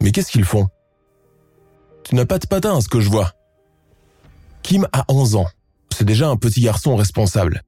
[0.00, 0.68] mais qu'est-ce qu'ils font?
[2.04, 3.32] Tu n'as pas de patin, ce que je vois.
[4.62, 5.46] Kim a 11 ans.
[5.94, 7.62] C'est déjà un petit garçon responsable.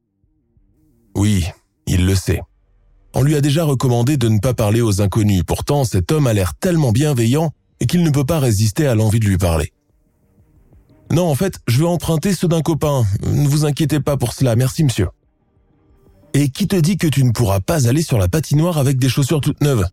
[1.14, 1.46] Oui,
[1.86, 2.40] il le sait.
[3.14, 5.42] On lui a déjà recommandé de ne pas parler aux inconnus.
[5.46, 7.52] Pourtant, cet homme a l'air tellement bienveillant
[7.86, 9.72] qu'il ne peut pas résister à l'envie de lui parler.
[11.12, 13.04] Non, en fait, je vais emprunter ceux d'un copain.
[13.22, 15.08] Ne vous inquiétez pas pour cela, merci monsieur.
[16.34, 19.08] Et qui te dit que tu ne pourras pas aller sur la patinoire avec des
[19.08, 19.86] chaussures toutes neuves?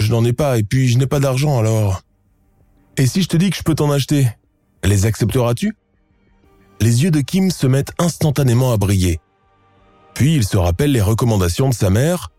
[0.00, 2.02] Je n'en ai pas, et puis je n'ai pas d'argent alors.
[2.96, 4.26] Et si je te dis que je peux t'en acheter,
[4.82, 5.76] les accepteras-tu?
[6.80, 9.20] Les yeux de Kim se mettent instantanément à briller.
[10.14, 12.30] Puis il se rappelle les recommandations de sa mère,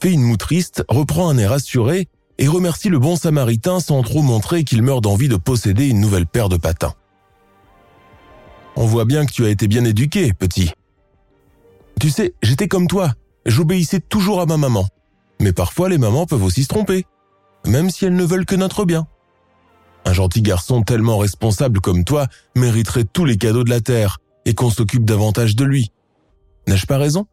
[0.00, 2.08] fait une moue triste, reprend un air assuré
[2.40, 6.26] et remercie le bon samaritain sans trop montrer qu'il meurt d'envie de posséder une nouvelle
[6.26, 6.94] paire de patins.
[8.76, 10.72] On voit bien que tu as été bien éduqué, petit.
[12.00, 13.12] Tu sais, j'étais comme toi,
[13.44, 14.88] j'obéissais toujours à ma maman.
[15.38, 17.04] Mais parfois les mamans peuvent aussi se tromper,
[17.66, 19.06] même si elles ne veulent que notre bien.
[20.06, 22.26] Un gentil garçon tellement responsable comme toi
[22.56, 25.92] mériterait tous les cadeaux de la terre et qu'on s'occupe davantage de lui.
[26.66, 27.26] N'ai-je pas raison?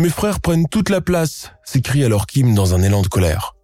[0.00, 3.54] Mes frères prennent toute la place, s'écrie alors Kim dans un élan de colère.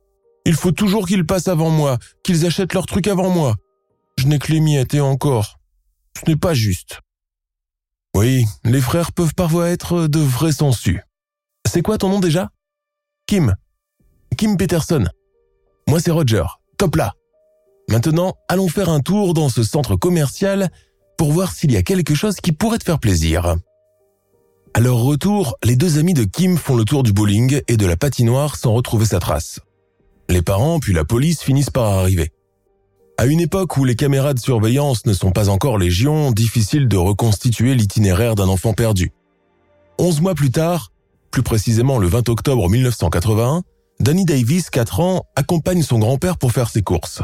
[0.44, 3.56] Il faut toujours qu'ils passent avant moi, qu'ils achètent leurs trucs avant moi.
[4.18, 5.58] Je n'ai que les miettes et encore.
[6.18, 7.00] Ce n'est pas juste.
[8.14, 11.00] Oui, les frères peuvent parfois être de vrais sensus.
[11.66, 12.50] C'est quoi ton nom déjà?
[13.26, 13.54] Kim.
[14.36, 15.04] Kim Peterson.
[15.88, 16.44] Moi c'est Roger.
[16.78, 17.14] Top là.
[17.88, 20.70] Maintenant, allons faire un tour dans ce centre commercial
[21.16, 23.56] pour voir s'il y a quelque chose qui pourrait te faire plaisir.
[24.76, 27.86] À leur retour, les deux amis de Kim font le tour du bowling et de
[27.86, 29.60] la patinoire sans retrouver sa trace.
[30.28, 32.30] Les parents puis la police finissent par arriver.
[33.16, 36.98] À une époque où les caméras de surveillance ne sont pas encore légion, difficile de
[36.98, 39.12] reconstituer l'itinéraire d'un enfant perdu.
[39.96, 40.92] Onze mois plus tard,
[41.30, 43.62] plus précisément le 20 octobre 1981,
[44.00, 47.22] Danny Davis, 4 ans, accompagne son grand-père pour faire ses courses.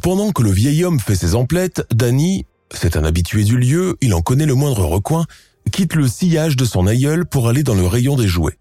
[0.00, 4.14] Pendant que le vieil homme fait ses emplettes, Danny, c'est un habitué du lieu, il
[4.14, 5.26] en connaît le moindre recoin,
[5.70, 8.58] quitte le sillage de son aïeul pour aller dans le rayon des jouets.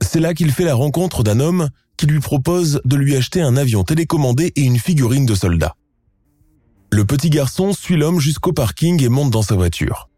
[0.00, 3.56] C'est là qu'il fait la rencontre d'un homme qui lui propose de lui acheter un
[3.56, 5.76] avion télécommandé et une figurine de soldat.
[6.90, 10.08] Le petit garçon suit l'homme jusqu'au parking et monte dans sa voiture.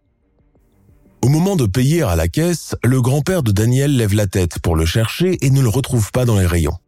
[1.22, 4.76] Au moment de payer à la caisse, le grand-père de Daniel lève la tête pour
[4.76, 6.78] le chercher et ne le retrouve pas dans les rayons.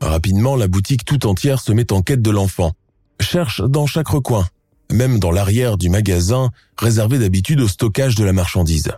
[0.00, 2.72] Rapidement, la boutique tout entière se met en quête de l'enfant,
[3.20, 4.46] cherche dans chaque recoin,
[4.92, 8.92] même dans l'arrière du magasin réservé d'habitude au stockage de la marchandise.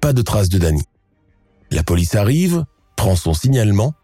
[0.00, 0.82] Pas de traces de Danny.
[1.70, 2.64] La police arrive,
[2.96, 3.94] prend son signalement,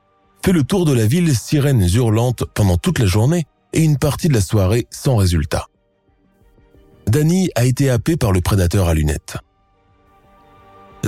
[0.44, 4.28] fait le tour de la ville sirènes hurlantes pendant toute la journée et une partie
[4.28, 5.66] de la soirée sans résultat.
[7.06, 9.36] Danny a été happé par le prédateur à lunettes.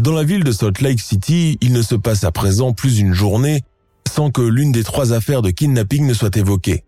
[0.00, 3.14] Dans la ville de Salt Lake City, il ne se passe à présent plus une
[3.14, 3.62] journée
[4.08, 6.84] sans que l'une des trois affaires de kidnapping ne soit évoquée,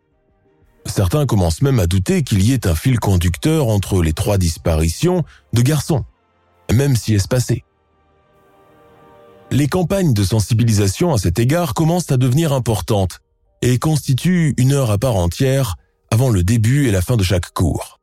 [0.87, 5.25] Certains commencent même à douter qu'il y ait un fil conducteur entre les trois disparitions
[5.53, 6.05] de garçons,
[6.73, 7.65] même si espacées.
[9.51, 13.21] Les campagnes de sensibilisation à cet égard commencent à devenir importantes
[13.63, 15.77] et constituent une heure à part entière
[16.11, 18.01] avant le début et la fin de chaque cours.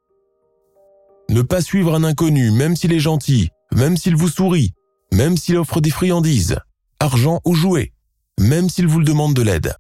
[1.30, 4.74] Ne pas suivre un inconnu, même s'il est gentil, même s'il vous sourit,
[5.12, 6.58] même s'il offre des friandises,
[7.00, 7.94] argent ou jouets,
[8.40, 9.76] même s'il vous demande de l'aide.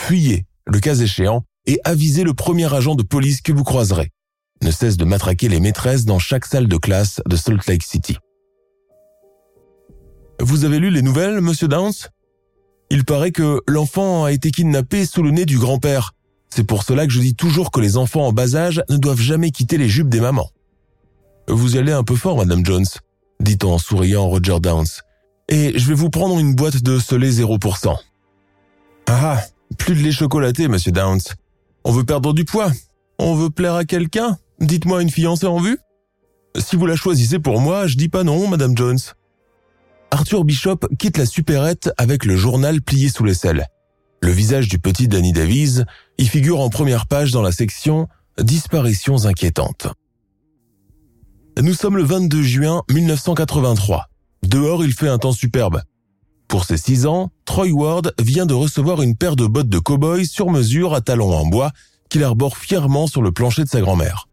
[0.00, 4.10] fuyez, le cas échéant, et avisez le premier agent de police que vous croiserez.
[4.62, 8.16] Ne cesse de matraquer les maîtresses dans chaque salle de classe de Salt Lake City.
[10.40, 12.08] Vous avez lu les nouvelles, monsieur Downs?
[12.90, 16.12] Il paraît que l'enfant a été kidnappé sous le nez du grand-père.
[16.50, 19.20] C'est pour cela que je dis toujours que les enfants en bas âge ne doivent
[19.20, 20.50] jamais quitter les jupes des mamans.
[21.48, 22.86] Vous allez un peu fort, Madame Jones,
[23.40, 25.00] dit en souriant Roger Downs.
[25.48, 27.96] Et je vais vous prendre une boîte de lait 0%.
[29.06, 29.42] Ah,
[29.78, 31.20] plus de lait chocolaté, monsieur Downs.
[31.84, 32.70] On veut perdre du poids.
[33.18, 34.38] On veut plaire à quelqu'un.
[34.60, 35.78] Dites-moi une fiancée en vue.
[36.56, 38.98] Si vous la choisissez pour moi, je dis pas non, Madame Jones.
[40.10, 43.66] Arthur Bishop quitte la supérette avec le journal plié sous l'aisselle.
[44.20, 45.82] Le visage du petit Danny Davies
[46.18, 49.88] y figure en première page dans la section Disparitions inquiétantes.
[51.60, 54.08] Nous sommes le 22 juin 1983.
[54.42, 55.82] Dehors, il fait un temps superbe.
[56.52, 60.26] Pour ses 6 ans, Troy Ward vient de recevoir une paire de bottes de cow-boy
[60.26, 61.70] sur mesure à talons en bois
[62.10, 64.28] qu'il arbore fièrement sur le plancher de sa grand-mère.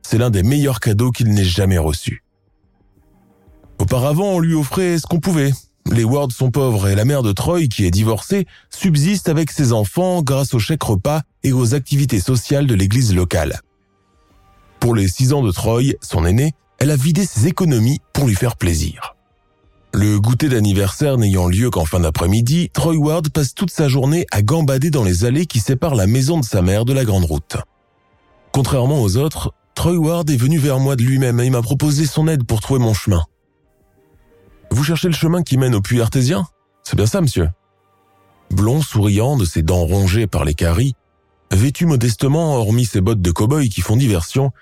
[0.00, 2.24] C'est l'un des meilleurs cadeaux qu'il n'ait jamais reçus.
[3.78, 5.52] Auparavant, on lui offrait ce qu'on pouvait.
[5.92, 9.74] Les Ward sont pauvres et la mère de Troy, qui est divorcée, subsiste avec ses
[9.74, 13.60] enfants grâce aux chèques repas et aux activités sociales de l'église locale.
[14.80, 18.34] Pour les six ans de Troy, son aîné, elle a vidé ses économies pour lui
[18.34, 19.14] faire plaisir.
[19.92, 24.40] Le goûter d'anniversaire n'ayant lieu qu'en fin d'après-midi, Troy Ward passe toute sa journée à
[24.40, 27.56] gambader dans les allées qui séparent la maison de sa mère de la grande route.
[28.52, 32.28] Contrairement aux autres, Troy Ward est venu vers moi de lui-même et m'a proposé son
[32.28, 33.24] aide pour trouver mon chemin.
[34.70, 36.46] Vous cherchez le chemin qui mène au puits artésien?
[36.84, 37.48] C'est bien ça, monsieur.
[38.52, 40.94] Blond, souriant, de ses dents rongées par les caries,
[41.50, 44.52] vêtu modestement, hormis ses bottes de cow-boy qui font diversion,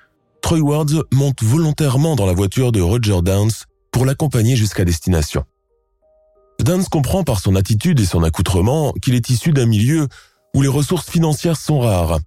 [0.41, 3.51] Troy Ward monte volontairement dans la voiture de Roger Downs
[3.91, 5.45] pour l'accompagner jusqu'à destination.
[6.61, 10.09] Downs comprend par son attitude et son accoutrement qu'il est issu d'un milieu
[10.55, 12.19] où les ressources financières sont rares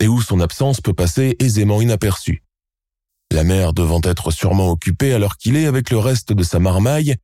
[0.00, 2.42] et où son absence peut passer aisément inaperçue.
[3.30, 7.16] La mère devant être sûrement occupée alors qu'il est avec le reste de sa marmaille,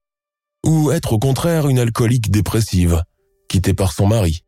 [0.66, 3.02] ou être au contraire une alcoolique dépressive,
[3.48, 4.44] quittée par son mari,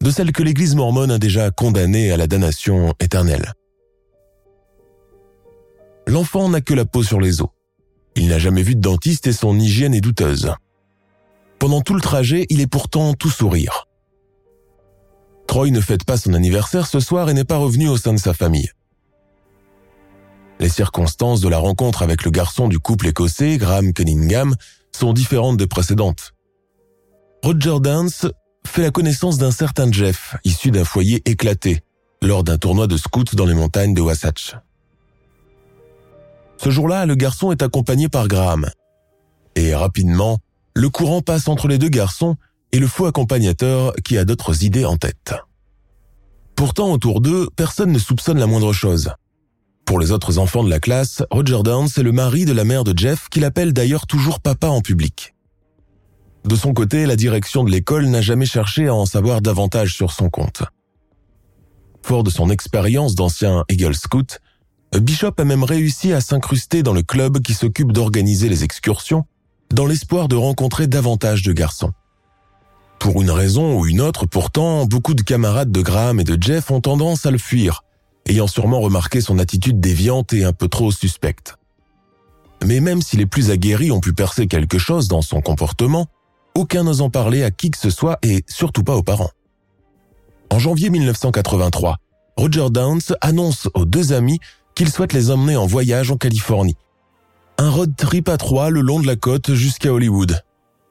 [0.00, 3.52] de celle que l'Église mormone a déjà condamnée à la damnation éternelle.
[6.06, 7.48] L'enfant n'a que la peau sur les os.
[8.28, 10.52] Il n'a jamais vu de dentiste et son hygiène est douteuse.
[11.58, 13.86] Pendant tout le trajet, il est pourtant tout sourire.
[15.46, 18.18] Troy ne fête pas son anniversaire ce soir et n'est pas revenu au sein de
[18.18, 18.70] sa famille.
[20.60, 24.54] Les circonstances de la rencontre avec le garçon du couple écossais, Graham Cunningham,
[24.94, 26.34] sont différentes des précédentes.
[27.42, 28.26] Roger Dance
[28.66, 31.80] fait la connaissance d'un certain Jeff, issu d'un foyer éclaté,
[32.20, 34.54] lors d'un tournoi de scouts dans les montagnes de Wasatch.
[36.58, 38.68] Ce jour-là, le garçon est accompagné par Graham.
[39.54, 40.38] Et rapidement,
[40.74, 42.36] le courant passe entre les deux garçons
[42.72, 45.34] et le faux accompagnateur qui a d'autres idées en tête.
[46.56, 49.12] Pourtant, autour d'eux, personne ne soupçonne la moindre chose.
[49.86, 52.84] Pour les autres enfants de la classe, Roger Downs est le mari de la mère
[52.84, 55.34] de Jeff qu'il appelle d'ailleurs toujours papa en public.
[56.44, 60.12] De son côté, la direction de l'école n'a jamais cherché à en savoir davantage sur
[60.12, 60.62] son compte.
[62.02, 64.40] Fort de son expérience d'ancien Eagle Scout,
[64.96, 69.24] Bishop a même réussi à s'incruster dans le club qui s'occupe d'organiser les excursions,
[69.70, 71.92] dans l'espoir de rencontrer davantage de garçons.
[72.98, 76.70] Pour une raison ou une autre, pourtant, beaucoup de camarades de Graham et de Jeff
[76.70, 77.84] ont tendance à le fuir,
[78.26, 81.56] ayant sûrement remarqué son attitude déviante et un peu trop suspecte.
[82.64, 86.06] Mais même si les plus aguerris ont pu percer quelque chose dans son comportement,
[86.54, 89.30] aucun n'ose en parler à qui que ce soit et surtout pas aux parents.
[90.50, 91.98] En janvier 1983,
[92.36, 94.40] Roger Downs annonce aux deux amis
[94.78, 96.76] qu'il souhaite les emmener en voyage en Californie.
[97.58, 100.40] Un road trip à trois le long de la côte jusqu'à Hollywood.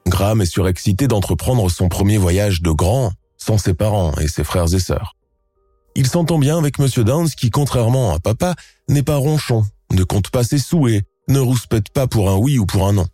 [0.06, 4.74] Graham est surexcité d'entreprendre son premier voyage de grand sans ses parents et ses frères
[4.74, 5.16] et sœurs.
[5.94, 8.56] Il s'entend bien avec Monsieur Downs qui, contrairement à papa,
[8.90, 12.58] n'est pas ronchon, ne compte pas ses sous et ne rouspète pas pour un oui
[12.58, 13.06] ou pour un non.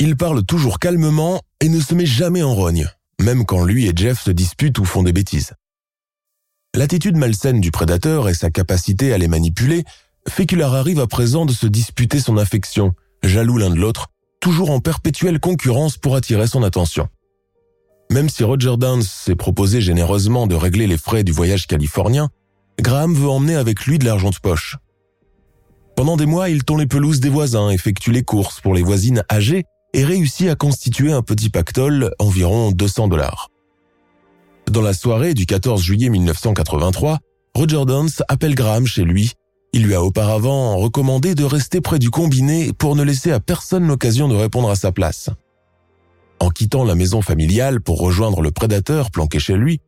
[0.00, 2.88] Il parle toujours calmement et ne se met jamais en rogne,
[3.20, 5.52] même quand lui et Jeff se disputent ou font des bêtises.
[6.74, 9.84] L'attitude malsaine du prédateur et sa capacité à les manipuler
[10.28, 12.92] fait qu'il leur arrive à présent de se disputer son affection,
[13.22, 14.08] jaloux l'un de l'autre,
[14.40, 17.08] toujours en perpétuelle concurrence pour attirer son attention.
[18.10, 22.28] Même si Roger Downs s'est proposé généreusement de régler les frais du voyage californien,
[22.80, 24.76] Graham veut emmener avec lui de l'argent de poche.
[25.96, 29.24] Pendant des mois, il tond les pelouses des voisins, effectue les courses pour les voisines
[29.32, 29.64] âgées
[29.94, 33.48] et réussit à constituer un petit pactole environ 200 dollars.
[34.70, 37.20] Dans la soirée du 14 juillet 1983,
[37.54, 39.32] Roger Downs appelle Graham chez lui.
[39.72, 43.86] Il lui a auparavant recommandé de rester près du combiné pour ne laisser à personne
[43.86, 45.30] l'occasion de répondre à sa place.
[46.38, 49.80] En quittant la maison familiale pour rejoindre le prédateur planqué chez lui,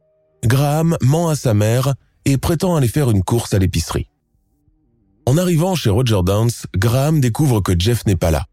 [0.44, 4.08] Graham ment à sa mère et prétend aller faire une course à l'épicerie.
[5.26, 8.46] En arrivant chez Roger Downs, Graham découvre que Jeff n'est pas là.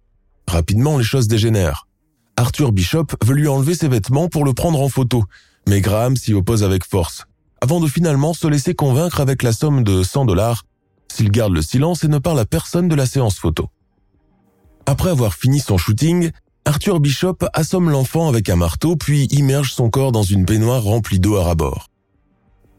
[0.46, 1.88] Rapidement, les choses dégénèrent.
[2.36, 5.24] Arthur Bishop veut lui enlever ses vêtements pour le prendre en photo,
[5.68, 7.26] mais Graham s'y oppose avec force,
[7.62, 10.64] avant de finalement se laisser convaincre avec la somme de 100 dollars
[11.12, 13.70] s'il garde le silence et ne parle à personne de la séance photo.
[14.86, 16.32] Après avoir fini son shooting,
[16.66, 21.20] Arthur Bishop assomme l'enfant avec un marteau puis immerge son corps dans une baignoire remplie
[21.20, 21.88] d'eau à rabord.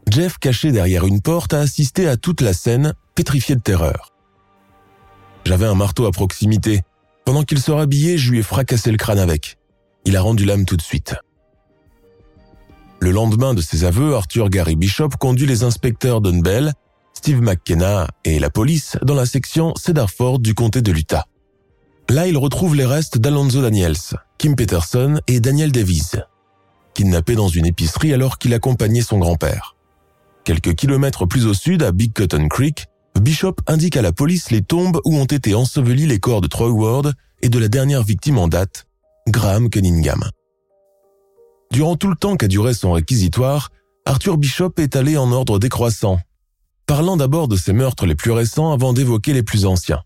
[0.09, 4.13] Jeff, caché derrière une porte, a assisté à toute la scène, pétrifié de terreur.
[5.45, 6.81] J'avais un marteau à proximité.
[7.25, 9.57] Pendant qu'il se rhabillait, je lui ai fracassé le crâne avec.
[10.05, 11.15] Il a rendu l'âme tout de suite.
[13.01, 16.73] Le lendemain de ses aveux, Arthur Gary Bishop conduit les inspecteurs Dunbell,
[17.13, 21.25] Steve McKenna et la police dans la section Cedarford du comté de l'Utah.
[22.09, 23.95] Là, il retrouve les restes d'Alonzo Daniels,
[24.37, 26.11] Kim Peterson et Daniel Davies,
[26.93, 29.75] kidnappés dans une épicerie alors qu'il accompagnait son grand-père.
[30.43, 32.87] Quelques kilomètres plus au sud, à Big Cotton Creek,
[33.19, 36.69] Bishop indique à la police les tombes où ont été ensevelis les corps de Troy
[36.69, 38.87] Ward et de la dernière victime en date,
[39.27, 40.23] Graham Cunningham.
[41.71, 43.69] Durant tout le temps qu'a duré son réquisitoire,
[44.05, 46.19] Arthur Bishop est allé en ordre décroissant,
[46.87, 50.01] parlant d'abord de ses meurtres les plus récents avant d'évoquer les plus anciens.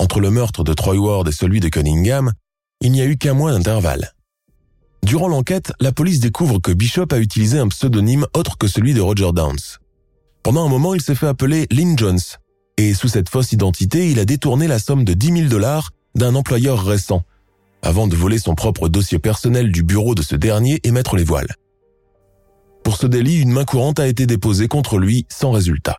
[0.00, 2.32] Entre le meurtre de Troy Ward et celui de Cunningham,
[2.80, 4.14] il n'y a eu qu'un mois d'intervalle.
[5.04, 9.02] Durant l'enquête, la police découvre que Bishop a utilisé un pseudonyme autre que celui de
[9.02, 9.78] Roger Downs.
[10.42, 12.20] Pendant un moment, il s'est fait appeler Lynn Jones,
[12.78, 16.34] et sous cette fausse identité, il a détourné la somme de 10 000 dollars d'un
[16.34, 17.22] employeur récent,
[17.84, 21.24] avant de voler son propre dossier personnel du bureau de ce dernier et mettre les
[21.24, 21.54] voiles.
[22.82, 25.98] Pour ce délit, une main courante a été déposée contre lui sans résultat.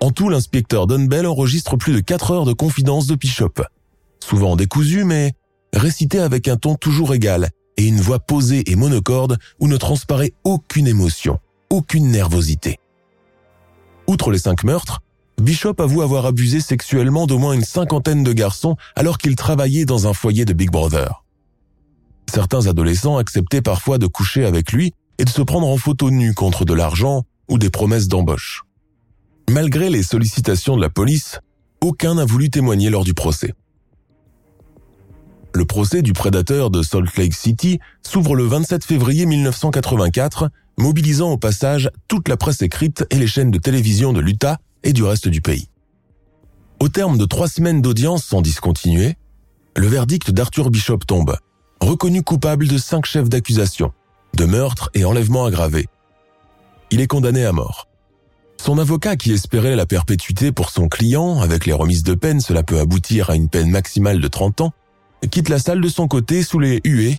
[0.00, 3.54] En tout, l'inspecteur Dunbell enregistre plus de 4 heures de confidence de Bishop,
[4.22, 5.32] souvent décousu mais
[5.72, 10.32] récité avec un ton toujours égal et une voix posée et monocorde où ne transparaît
[10.44, 11.38] aucune émotion,
[11.70, 12.78] aucune nervosité.
[14.06, 15.00] Outre les cinq meurtres,
[15.40, 20.06] Bishop avoue avoir abusé sexuellement d'au moins une cinquantaine de garçons alors qu'il travaillait dans
[20.06, 21.24] un foyer de Big Brother.
[22.32, 26.34] Certains adolescents acceptaient parfois de coucher avec lui et de se prendre en photo nue
[26.34, 28.64] contre de l'argent ou des promesses d'embauche.
[29.50, 31.40] Malgré les sollicitations de la police,
[31.80, 33.54] aucun n'a voulu témoigner lors du procès.
[35.54, 41.38] Le procès du prédateur de Salt Lake City s'ouvre le 27 février 1984, mobilisant au
[41.38, 45.28] passage toute la presse écrite et les chaînes de télévision de l'Utah et du reste
[45.28, 45.68] du pays.
[46.78, 49.16] Au terme de trois semaines d'audience sans discontinuer,
[49.76, 51.36] le verdict d'Arthur Bishop tombe,
[51.80, 53.92] reconnu coupable de cinq chefs d'accusation,
[54.34, 55.86] de meurtre et enlèvement aggravé.
[56.92, 57.88] Il est condamné à mort.
[58.58, 62.62] Son avocat qui espérait la perpétuité pour son client, avec les remises de peine, cela
[62.62, 64.72] peut aboutir à une peine maximale de 30 ans,
[65.30, 67.18] quitte la salle de son côté sous les huées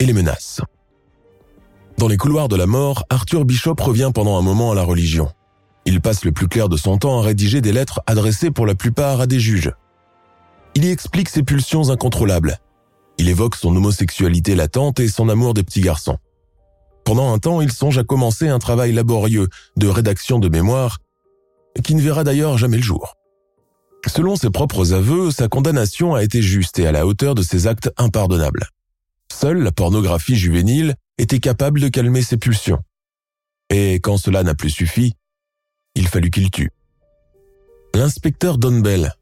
[0.00, 0.60] et les menaces.
[1.96, 5.30] Dans les couloirs de la mort, Arthur Bishop revient pendant un moment à la religion.
[5.90, 8.76] Il passe le plus clair de son temps à rédiger des lettres adressées pour la
[8.76, 9.72] plupart à des juges.
[10.76, 12.58] Il y explique ses pulsions incontrôlables.
[13.18, 16.18] Il évoque son homosexualité latente et son amour des petits garçons.
[17.04, 20.98] Pendant un temps, il songe à commencer un travail laborieux de rédaction de mémoire,
[21.82, 23.16] qui ne verra d'ailleurs jamais le jour.
[24.06, 27.66] Selon ses propres aveux, sa condamnation a été juste et à la hauteur de ses
[27.66, 28.68] actes impardonnables.
[29.32, 32.78] Seule la pornographie juvénile était capable de calmer ses pulsions.
[33.70, 35.14] Et quand cela n'a plus suffi,
[35.94, 36.70] il fallut qu'il tue.
[37.94, 39.14] L'inspecteur Don Bell,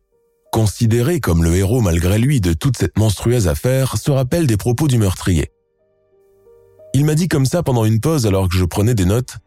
[0.53, 4.89] considéré comme le héros malgré lui de toute cette monstrueuse affaire, se rappelle des propos
[4.89, 5.51] du meurtrier.
[6.95, 9.39] Il m'a dit comme ça pendant une pause alors que je prenais des notes.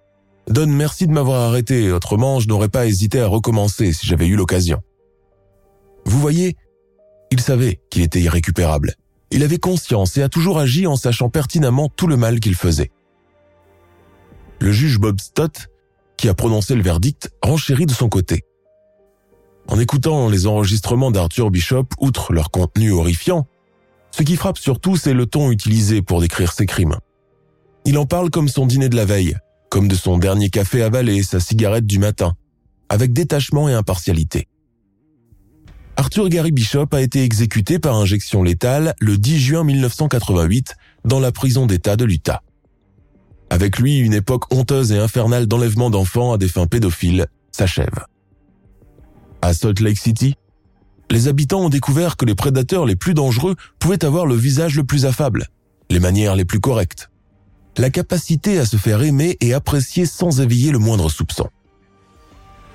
[0.47, 4.35] Don, merci de m'avoir arrêté, autrement je n'aurais pas hésité à recommencer si j'avais eu
[4.35, 4.81] l'occasion.
[6.05, 6.55] Vous voyez,
[7.31, 8.95] il savait qu'il était irrécupérable.
[9.29, 12.91] Il avait conscience et a toujours agi en sachant pertinemment tout le mal qu'il faisait.
[14.59, 15.70] Le juge Bob Stott,
[16.21, 18.43] qui a prononcé le verdict, renchérit de son côté.
[19.67, 23.47] En écoutant les enregistrements d'Arthur Bishop, outre leur contenu horrifiant,
[24.11, 26.95] ce qui frappe surtout, c'est le ton utilisé pour décrire ses crimes.
[27.85, 29.35] Il en parle comme son dîner de la veille,
[29.71, 32.35] comme de son dernier café avalé, sa cigarette du matin,
[32.87, 34.47] avec détachement et impartialité.
[35.95, 41.31] Arthur Gary Bishop a été exécuté par injection létale le 10 juin 1988 dans la
[41.31, 42.43] prison d'État de l'Utah.
[43.51, 48.05] Avec lui, une époque honteuse et infernale d'enlèvement d'enfants à des fins pédophiles s'achève.
[49.41, 50.35] À Salt Lake City,
[51.09, 54.85] les habitants ont découvert que les prédateurs les plus dangereux pouvaient avoir le visage le
[54.85, 55.47] plus affable,
[55.89, 57.09] les manières les plus correctes,
[57.77, 61.49] la capacité à se faire aimer et apprécier sans éveiller le moindre soupçon.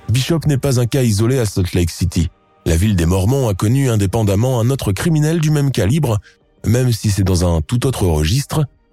[0.09, 2.29] Bishop n'est pas un cas isolé à Salt Lake City.
[2.67, 6.19] La ville des Mormons a connu indépendamment un autre criminel du même calibre,
[6.67, 8.67] même si c'est dans un tout autre registre,